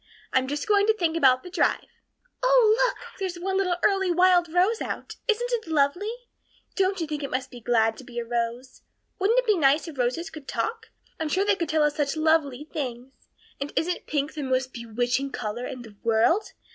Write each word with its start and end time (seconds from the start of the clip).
I'm 0.33 0.47
just 0.47 0.67
going 0.67 0.87
to 0.87 0.95
think 0.97 1.15
about 1.15 1.43
the 1.43 1.51
drive. 1.51 1.85
Oh, 2.41 2.75
look, 2.87 2.97
there's 3.19 3.35
one 3.37 3.55
little 3.57 3.75
early 3.83 4.09
wild 4.09 4.51
rose 4.51 4.81
out! 4.81 5.13
Isn't 5.27 5.51
it 5.53 5.67
lovely? 5.67 6.11
Don't 6.75 6.99
you 6.99 7.05
think 7.05 7.21
it 7.21 7.29
must 7.29 7.51
be 7.51 7.59
glad 7.61 7.97
to 7.97 8.03
be 8.03 8.17
a 8.17 8.25
rose? 8.25 8.81
Wouldn't 9.19 9.37
it 9.37 9.45
be 9.45 9.55
nice 9.57 9.87
if 9.87 9.99
roses 9.99 10.31
could 10.31 10.47
talk? 10.47 10.87
I'm 11.19 11.29
sure 11.29 11.45
they 11.45 11.53
could 11.55 11.69
tell 11.69 11.83
us 11.83 11.97
such 11.97 12.17
lovely 12.17 12.67
things. 12.73 13.13
And 13.59 13.71
isn't 13.75 14.07
pink 14.07 14.33
the 14.33 14.41
most 14.41 14.73
bewitching 14.73 15.29
color 15.33 15.67
in 15.67 15.83
the 15.83 15.95
world? 16.01 16.53